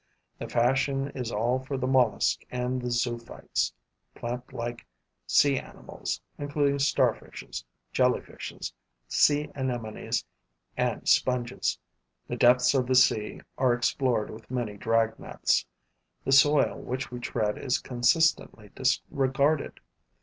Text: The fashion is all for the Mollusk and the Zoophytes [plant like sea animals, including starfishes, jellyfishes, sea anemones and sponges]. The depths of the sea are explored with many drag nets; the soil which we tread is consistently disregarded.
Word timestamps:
The 0.39 0.49
fashion 0.49 1.09
is 1.13 1.31
all 1.31 1.59
for 1.59 1.77
the 1.77 1.85
Mollusk 1.85 2.41
and 2.49 2.81
the 2.81 2.89
Zoophytes 2.89 3.71
[plant 4.15 4.51
like 4.51 4.87
sea 5.27 5.59
animals, 5.59 6.19
including 6.39 6.79
starfishes, 6.79 7.63
jellyfishes, 7.93 8.73
sea 9.07 9.51
anemones 9.53 10.25
and 10.75 11.07
sponges]. 11.07 11.77
The 12.27 12.35
depths 12.35 12.73
of 12.73 12.87
the 12.87 12.95
sea 12.95 13.41
are 13.59 13.75
explored 13.75 14.31
with 14.31 14.49
many 14.49 14.75
drag 14.75 15.19
nets; 15.19 15.67
the 16.25 16.31
soil 16.31 16.79
which 16.79 17.11
we 17.11 17.19
tread 17.19 17.59
is 17.59 17.77
consistently 17.77 18.69
disregarded. 18.69 19.79